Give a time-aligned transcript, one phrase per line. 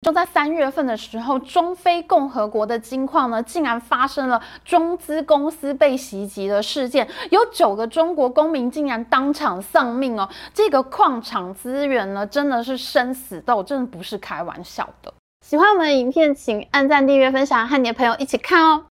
[0.00, 10.26] 就在三月份的时候，中非共和国的金矿呢，竟然发生了中资公司被袭击的事件，有九个中国公民竟然当场丧命哦。
[10.54, 15.12] 这个矿场资源呢，真的是生死斗，真的不是开玩笑的。
[15.46, 18.84] 喜欢我们的影片，请按赞、订阅、分享，和你的朋友一起看哦。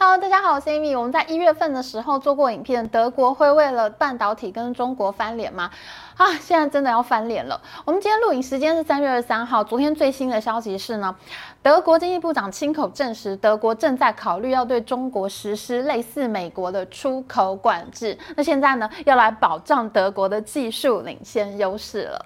[0.00, 0.96] Hello，大家好，我是 Amy。
[0.96, 5.68] 我们在一月份的时候做过影片，德国会为了半导体跟中国翻脸吗？
[6.16, 7.60] 啊，现在真的要翻脸了。
[7.84, 11.12] 我们今天录影时间是三月二十三号，昨天最新的消息是呢，
[11.62, 18.16] 德国经济部长亲口证实，德国正在考虑要对中国实施类似美国的出口管制。
[18.36, 22.24] 那现在呢，要来保障德国的技术领先优势了。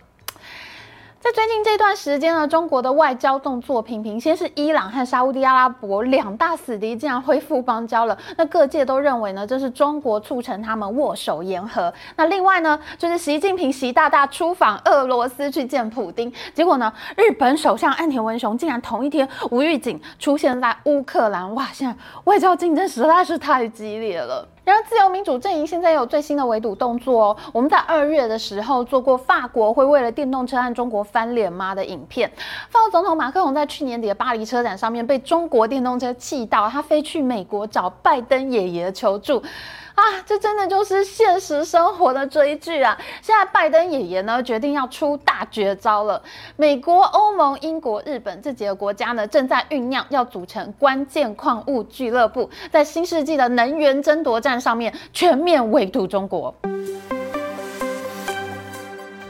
[1.23, 11.95] 在最近这段时间呢，中国的外交动作频频，先是伊朗和沙乌地阿拉伯两大死敌竟然恢复邦交了，那各界都认为呢，这是中国促成他们握手言和。
[12.17, 24.49] 那另外呢，就是习近平习大大出访俄罗斯去见普丁，结果呢，日本首相岸田文雄竟然同一天无预警出现在乌克兰，哇，现在外交竞争实在是太激烈了。
[24.65, 27.37] 然而，自由民主阵营现在有最新的围堵动作哦。
[27.53, 32.31] 我们在二月的时候做过法国会为了电动车和中国翻脸吗的影片。
[32.71, 39.43] 法国总统马克龙在去年底的巴黎车展上面被中国电动车气到，他飞去美国找拜登爷爷求助。
[39.95, 42.97] 啊，这真的就是现实生活的追剧啊！
[43.21, 46.23] 现在拜登爷爷呢，决定要出大绝招了。
[46.57, 56.55] 美国、欧盟、英国、日本这几个国家呢，正在酝酿要组成关键矿物俱乐部，在新世纪的能源争夺战上面全面围堵中国。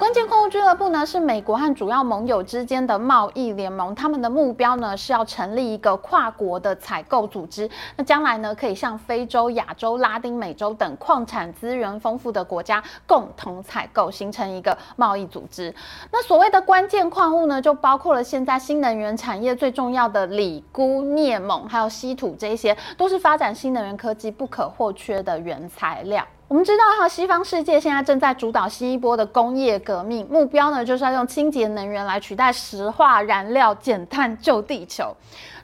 [0.02, 7.70] 关键矿物俱乐部呢，是美国和主要盟友之间的贸易联盟，他们的目标呢是要成立一个跨国的采购组织。
[7.96, 15.72] 那将来呢，可以向非洲、亚洲、拉丁美洲等矿产资源丰富的国家共同采购，形成一个贸易组织。
[16.10, 26.26] 那所谓的关键矿物呢，就包括了现在新能源产业最重要的锂、钴、镍、锰，还有稀土，这些都是发展新能源科技不可或缺的原材料。
[26.52, 35.16] 我们知道哈，西方世界现在正在主导新一波的工业革命，目标呢就是要用清洁能源来取代石化燃料，减碳救地球。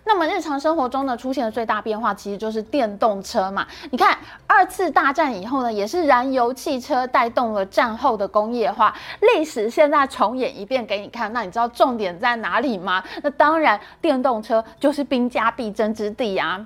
[0.04, 3.66] 那么日常生活中呢，出现的最大变化其实就是电动车嘛。
[3.90, 4.16] 你看，
[4.46, 8.96] 二次大战以后呢，也是燃油汽车带动了战后的工业化。
[9.20, 13.04] 历史现在重演一遍给你看，那你知道重点在哪里吗？
[13.22, 16.64] 那当然，电动车就是兵家必争之地啊。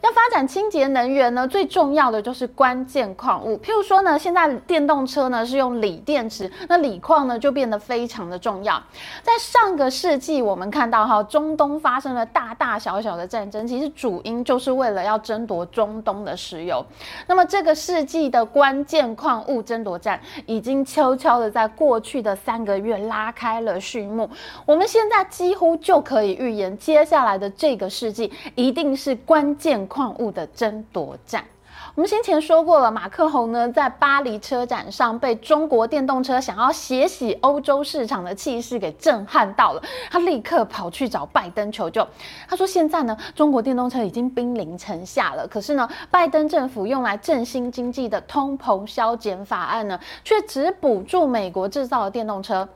[0.00, 3.58] 要发展清洁能源呢，最重要的就是关键矿物。
[3.58, 8.80] 譬如说呢，现在电动车呢是用锂电池，那锂矿呢就变得非常的重要。
[9.22, 16.84] 在上个世纪，我们看到哈，中东发生了大大小小的战争，其实主因就是为了要争夺中东的石油。
[17.26, 24.30] 那么这个世纪的关键矿物争夺战，已经悄悄的在过去的三个月拉开了序幕。
[24.64, 29.87] 我们现在几乎就可以预言，接下来的这个世纪一定是关键。
[29.88, 31.44] 矿物的争夺战，
[31.94, 42.06] 我们先前说过了，马克宏呢在巴黎车展上被中国电动车想要血洗欧洲市场的气势给震撼到了，他立刻跑去找拜登求救。
[42.48, 52.68] 他说：“现在呢，中国电动车已经兵临城下了，可是呢，拜登政府用来振兴经济的通膨削减法案呢，却只补助美国制造的电动车。”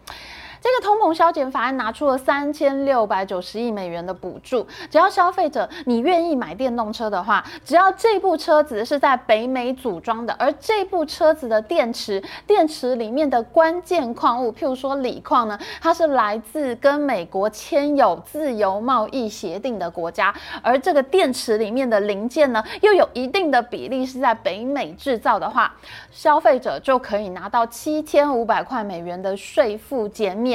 [0.63, 25.75] 这个通膨削减法案拿出了三千六百九十亿美元的补助，只要消费者你愿意买电动车的话，只要这部车子是在北美组装的，而这部车子的电池，电池里面的关键矿物，譬如说锂矿呢，它是来自跟美国签有自由贸易协定的国家，而这个电池里面的零件呢，又有一定的比例是在北美制造的话，
[26.13, 30.52] 消费者就可以拿到七千五百块美元的税负减免。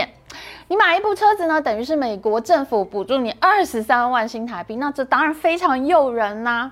[0.67, 6.71] 你买一部车子呢，等于是美国政府补助你二十三万新台币，那这当然非常诱人呐、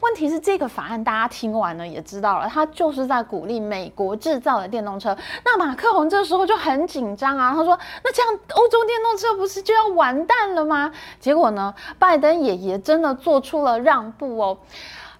[0.00, 5.16] 问题是这个法案大家听完了也知道了，它就是在鼓励美国制造的电动车。
[5.44, 14.58] 那马克宏这时候就很紧张啊，他说：“那这样欧洲电动车不是就要完蛋了吗？”结果呢，拜登爷爷真的做出了让步哦。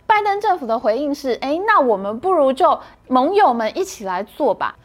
[0.07, 4.77] 拜登政府的回应是：“诶，那我们不如就盟友们一起来做吧。”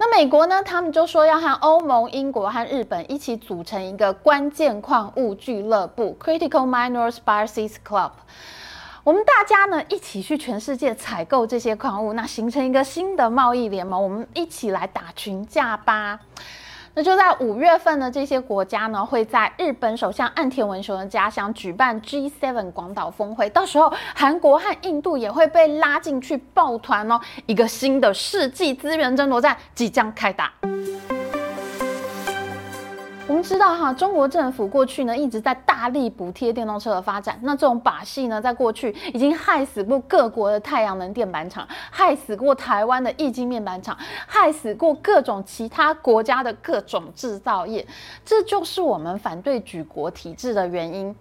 [0.00, 0.62] 那美国呢？
[0.62, 8.12] 他们就说要和欧盟、英国和日本一起组成一个关键矿物俱乐部 （Critical Minerals Buyers Club）。
[9.02, 16.20] 我们大家呢一起去全世界采购这些矿物，那形成一个新的贸易联盟，我们一起来打群架吧。
[16.98, 30.52] 那就在五月份呢，这些国家呢会在日本首相岸田文雄的家乡举办 G7 广岛峰会，到时候韩国和印度也会被拉进去抱团哦，一个新的世纪资源争夺战即将开打。
[33.28, 43.94] 我们知道哈，中国政府过去呢一直在大力补贴电动车的发展，那这种把戏呢，在过去已经害死过各国的太阳能电板厂，害死过台湾的液晶面板厂，
[44.26, 47.86] 害死过各种其他国家的各种制造业。
[48.24, 51.14] 这就是我们反对举国体制的原因。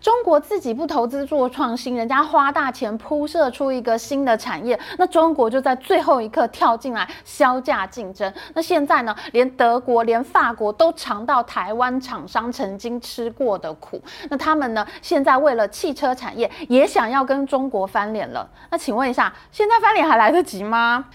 [0.00, 8.32] 中国自己不投资做创新，人家花大钱铺设出一个新的产业，那中国就在最后一刻跳进来削价竞争。
[8.54, 11.44] 那现在呢，连德国、连法国都尝到。
[11.50, 14.86] 台湾厂商曾经吃过的苦，那他们呢？
[15.02, 18.48] 现在为了汽车产业，也想要跟中国翻脸了。
[18.70, 21.06] 那请问一下，现在翻脸还来得及吗？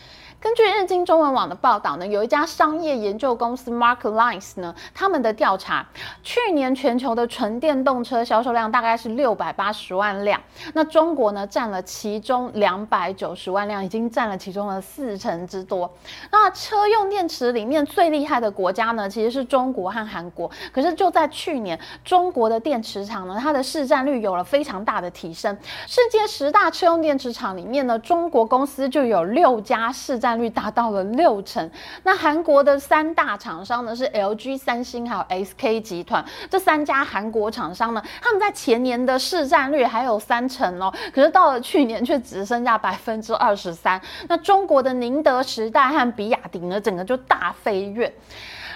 [0.45, 5.83] 根据日经中文网的报道呢，有一家商业研究公司 MarkLines 呢，他们的调查，
[6.21, 10.39] 去年全球的纯电动车销售量大概是六百八十万辆，
[10.75, 15.91] 那中国呢占了其中两百九十万辆，已经占了其中的四成之多。
[16.31, 20.47] 那车用电池里面最厉害的国家呢，其实是中国和韩国。
[20.71, 25.57] 可是就在去年，中国的电池厂呢，它的市占率有了非常大的提升。
[25.87, 31.69] 世界十大车用电池厂里面呢，中国公司就有六家市占率达到了六成，
[32.03, 44.01] 那韩国的三大厂商呢是 LG、三星还有 SK 集团，这三家韩国厂商呢，他们在前年的市占率还有三成哦，可是到了去年却只剩下百分之二十三。
[44.27, 48.07] 那中国的宁德时代和比亚迪呢，整个就大飞跃。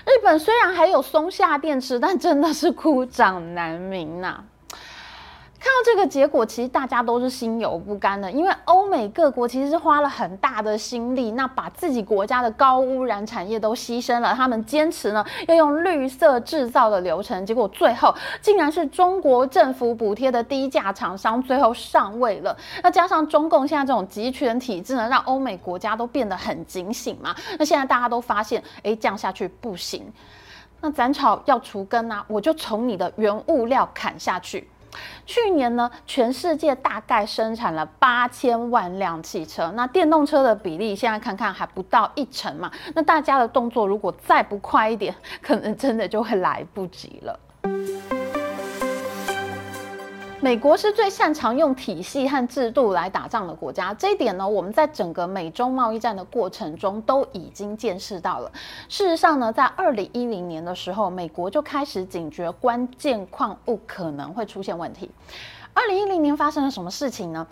[0.05, 4.43] 日本虽然还有松下电池，但真的是哭涨难鸣呐、啊。
[5.59, 22.55] 看到这个结果，其实大家都是心有不甘的，因为欧美各国其实是花了很大的心力，那把自己国家的高污染产业都牺牲了，他们坚持呢要用绿色制造的流程，结果最后竟然是中国政府补贴的低价厂商最后上位了。
[22.81, 27.35] 那加上中共现在这种集权体制呢，让欧美国家都变得很警醒嘛。
[27.57, 30.09] 那现在大家都发现，哎，这样下去不行，
[30.79, 34.65] 那斩草要除根啊，我就从你的原物料砍下去。
[35.25, 42.71] 去年呢，全世界大概生产了八千万辆汽车，那电动车的比例现在看看还不到一成嘛。
[42.95, 47.39] 那大家的动作如果再不快一点，可能真的就会来不及了。
[50.41, 58.49] 美国是最擅长用体系和制度来打仗的国家，这一点呢，我们在整个美中贸易战的过程中都已经见识到了。
[58.87, 65.11] 事实上呢，在二零一零年的时候，美国就开始警觉关键矿物可能会出现问题。
[65.73, 67.45] 二零一零年发生了什么事情呢？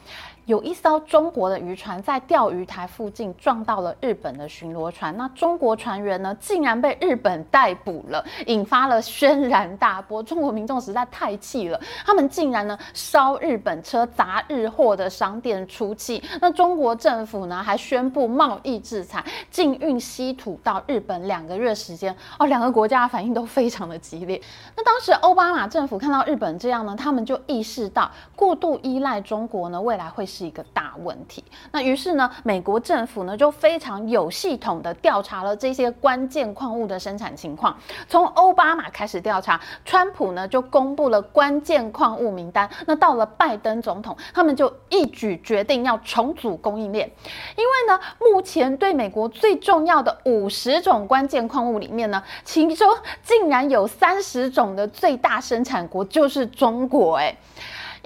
[0.48, 10.24] 有一艘中国的渔船在钓鱼台附近撞到了日本的巡逻船，那中国船员呢，竟然被日本逮捕了，引发了轩然大波。
[10.24, 16.24] 中国民众实在太气了，他们竟然呢烧日本车、砸日货的商店出气。
[16.40, 19.22] 那中国政府呢还宣布贸易制裁，
[19.52, 22.16] 禁运稀土到日本两个月时间。
[22.40, 24.42] 哦，两个国家的反应都非常的激烈。
[24.78, 31.44] 那当时奥巴马政府看到日本这样呢，他们就意识到过度依赖中国呢，未来会是一个大问题。
[31.72, 37.76] 那于是呢，美国政府呢就非常有系统的调查了这些关键矿物的生产情况。
[38.08, 42.70] 从奥巴马开始调查，川普呢就公布了关键矿物名单。
[42.86, 47.10] 那到了拜登总统，他们就一举决定要重组供应链。
[47.56, 52.88] 因为呢，目前对美国最重要的五十种关键矿物里面呢，其中
[53.24, 57.36] 竟然有三十种的最大生产国就是中国，诶。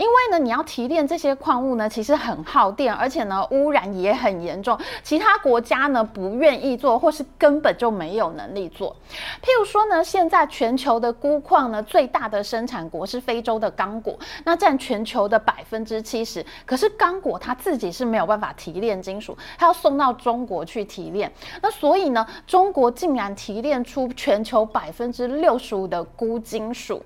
[0.01, 4.75] 因为呢，你要提炼这些矿物呢，其实很耗电，而且呢，污染也很严重。
[5.03, 8.95] 其他国家呢，不愿意做，或是根本就没有能力做。
[9.43, 16.43] 譬如说呢，现在全球的钴矿呢，最大的生产国是非洲的刚果，那占全球的百分之七十。
[16.65, 21.31] 可是刚果它自己是没有办法提炼金属，它要送到中国去提炼。
[21.61, 27.05] 那所以呢，中国竟然提炼出全球百分之六十五的钴金属。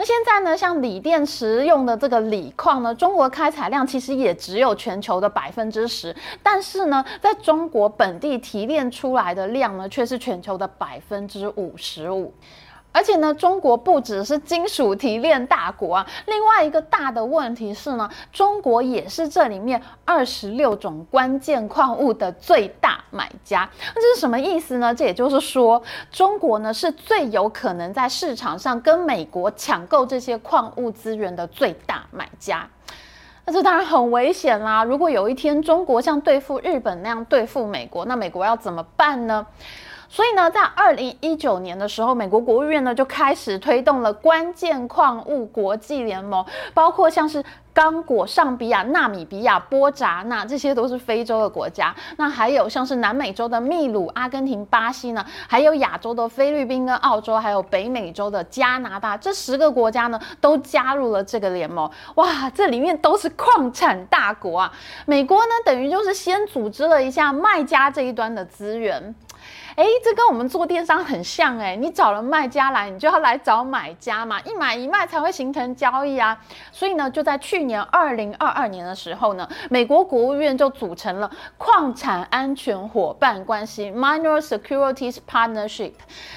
[0.00, 12.32] 那现在呢，像锂电池用的这个锂矿呢，中国开采量其实也只有全球的百分之十，但是呢，在中国本地提炼出来的量呢，却是全球的百分之五十五。
[12.92, 23.68] 而且呢，中国不只是金属提炼大国啊，另外一个大的问题是呢，中国也是这里面二十六种关键矿物的最大买家。
[23.94, 24.94] 那这是什么意思呢？
[24.94, 25.80] 这也就是说，
[26.10, 32.68] 中国呢是最有可能在市场上跟美国抢购这些矿物资源的最大买家。
[33.46, 34.84] 那这当然很危险啦！
[34.84, 39.46] 如果有一天中国像对付日本那样对付美国，那美国要怎么办呢？
[40.10, 47.42] 所以呢，在二零一九年的时候，美国国务院呢就开始推动了关键矿物国际联盟，包括像是。
[47.72, 51.94] 刚果、上比亚、纳米比亚、波扎那，这些都是非洲的国家。
[52.16, 61.88] 那还有像是南美洲的秘鲁、阿根廷、巴西呢，还有亚洲的菲律宾跟澳洲，还有北美洲的加拿大，这十个国家呢都加入了这个联盟。
[62.16, 64.72] 哇，这里面都是矿产大国啊！
[65.06, 69.14] 美国呢，等于就是先组织了一下卖家这一端的资源。
[69.80, 76.38] 哎，这跟我们做电商很像哎，你找了卖家来，你就要来找买家嘛，一买一卖才会形成交易啊。
[76.70, 85.94] 所以呢，就在去年二零二二年的时候呢，美国国务院就组成了矿产安全伙伴关系 （Mineral Securities Partnership）。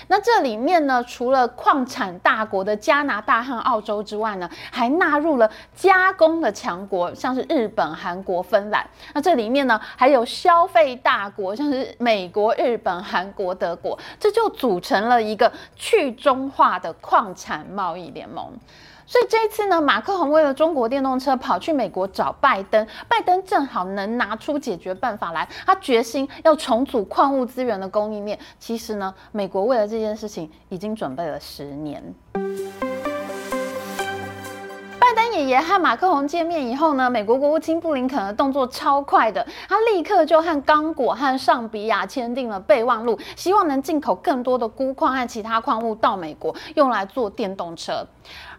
[0.07, 8.89] 那这里面呢，除了矿产大国的加拿大和澳洲之外呢，还纳入了加工的强国，像是日本、韩国、芬兰。
[9.13, 13.32] 那这里面呢，还有消费大国，像是美国、日本、韩。
[13.35, 18.51] 国德国，这就组成了一个去中化的矿产贸易联盟。
[19.05, 28.39] 所以这一次呢，马克宏为了中国电动车跑去美国找拜登，拜登正好能拿出解决办法来，他决心要重组矿物资源的供应链。
[28.59, 32.01] 其实呢，美国为了这件事情已经准备了十年。
[35.03, 48.07] 拜登爷爷和马克龙见面以后呢，美国国务卿布林肯的动作超快的，他立刻就和刚果和尚比亚签订了备忘录，希望能进口更多的钴矿和其他矿物到美国，用来做电动车。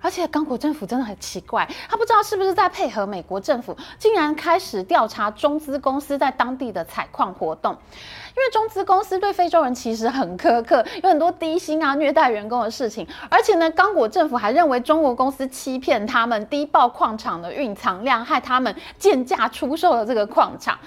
[0.04, 7.72] 而且刚果政府真的很奇怪，他不知道是不是在配合美国政府，竟然开始调查中资公司在当地的采矿活动。
[7.72, 13.08] 因为中资公司对非洲人其实很苛刻，有很多低薪啊、虐待员工的事情。
[13.30, 20.78] 而且呢，刚果政府还认为中国公司欺骗他们，低报矿场的蕴藏量，害他们贱价出售了这个矿场。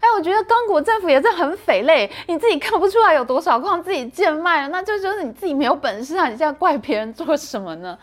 [0.00, 6.24] 哎，我觉得刚果政府也是很匪类，你自己看不出来有多少矿自己贱卖了，那就就是你自己没有本事啊！
[6.24, 7.96] 你现在怪别人做什么呢？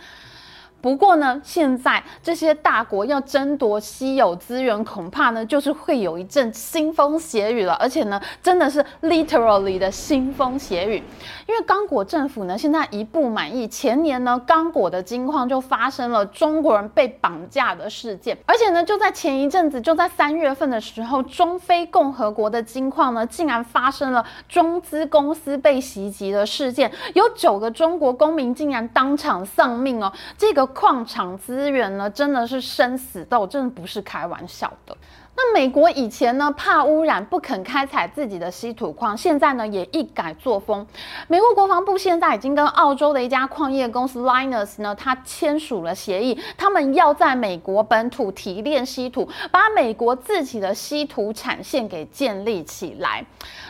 [0.88, 7.74] 不过呢，现在这些大国要争夺稀有资源，恐怕呢就是会有一阵腥风血雨了。
[7.74, 11.04] 而且呢，真的是 literally 的腥风血雨。
[11.46, 30.66] 因为刚果政府呢现在一不满意，前年呢刚果的金矿就发生了中国人被绑架的事件，而且呢就在前一阵子，就在三月份的时候，中非共和国的金矿呢竟然发生了中资公司被袭击的事件，有九个中国公民竟然当场丧命哦，这个。
[30.78, 34.96] 矿场资源呢，真的是生死斗，真的不是开玩笑的。
[35.40, 40.86] 那美国以前呢怕污染不肯开采自己的稀土矿，现在呢也一改作风。
[41.28, 53.24] 美国国防部现在已经跟澳洲的一家矿业公司 Linus 呢，他签署了协议，他们要在美国本土提炼稀土，把美国自己的稀土产线给建立起来。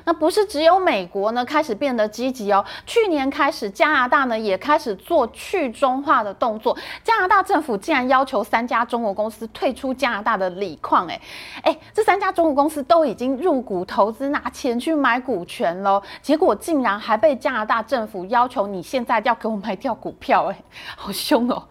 [0.05, 11.21] 那不是只有美国呢开始变得积极哦，去年开始加拿大呢也开始做去中化的动作，加拿大政府竟然要求三家中国公司退出加拿大的锂矿，诶。
[11.63, 20.63] 哎，这三家中国公司都已经入股投资，拿钱去买股权喽，结果竟然还被加拿大政府要求你现在要给我卖掉股票，哎，
[20.95, 21.63] 好凶哦！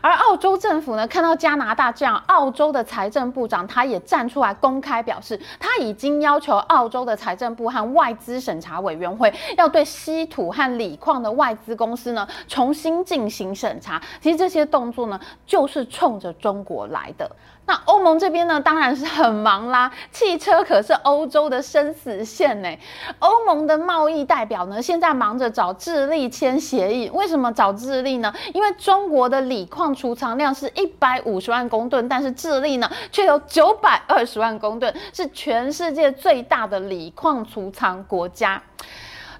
[0.00, 14.02] 而澳洲政府呢，看到加拿大这样，澳洲的财政部长他也站出来公开表示，他已经要求澳洲的财政部和外资审查委员会要对稀土和锂矿的外资公司呢重新进行审查。
[14.20, 17.30] 其实这些动作呢，就是冲着中国来的。
[17.64, 19.90] 那欧盟这边呢，当然是很忙啦。
[20.10, 22.68] 汽车可是欧洲的生死线呢。
[23.20, 27.08] 欧盟的贸易代表呢，现在忙着找智利签协议。
[27.10, 28.34] 为什么找智利呢？
[28.52, 38.60] 因为中国的锂矿储藏量是一百五十万公吨，但是智利呢，却有九百二十万公吨，是全世界最大的锂矿储藏国家。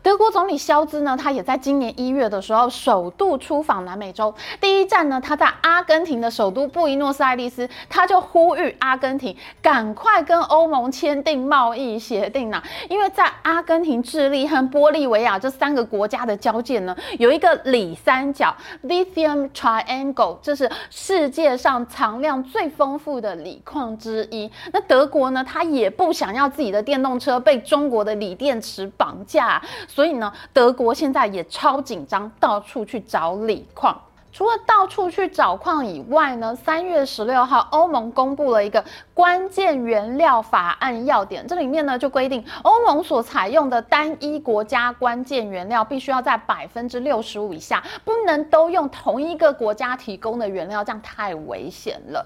[0.02, 4.35] 德国总理肖兹呢，他也在今年一月的时候首度出访南美洲。
[4.61, 18.52] 第一站呢，他在阿根廷的首都布宜诺斯艾利斯，他就呼吁阿根廷赶快跟欧盟签订贸易协定呐，因为在阿根廷、智利和玻利维亚这三个国家的交界呢，有一个锂三角
[18.85, 24.50] （Lithium Triangle），这是世界上藏量最丰富的锂矿之一。
[24.73, 29.62] 那德国呢，他也不想要自己的电动车被中国的锂电池绑架。
[29.94, 33.94] 所以呢，德国现在也超紧张，到处去找锂矿。
[34.32, 41.46] 除了到处去找矿以外呢，三月十六号，欧盟公布了一个关键原料法案要点。
[41.46, 52.24] 这里面呢就规定，欧盟所采用的单一国家关键原料必须要在百分之六十五以下，不能都用同一个国家提供的原料，这样太危险了。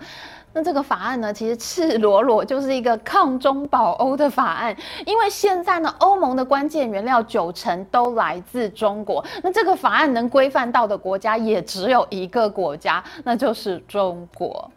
[0.52, 14.70] 那这个法案呢，其实赤裸裸就是一个抗中保欧的法案，因为现在呢，欧盟的关键原料九成都来自中国，那这个法案能规范到的国家也只有有一个国家，那就是中国。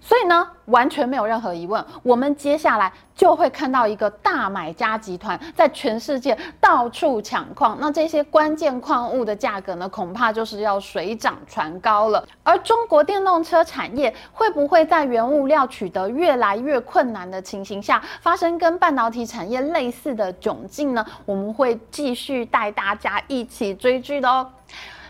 [0.00, 12.24] 所以呢，完全没有任何疑问，我们接下来就会看到一个大买家集团在全世界到处抢矿，那这些关键矿物的价格呢，恐怕就是要水涨船高了。
[12.44, 21.04] 而中国电动车产业会不会在原物料取得越来越困难的情形下，发生跟半导体产业类似的窘境呢？
[21.24, 24.48] 我们会继续带大家一起追剧的哦。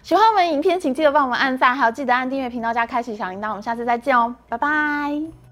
[0.07, 3.49] 喜欢我们影片，请记得帮我们按赞，还有记得按订阅频道加开启小铃铛。
[3.49, 5.46] 我们下次再见哦，拜拜。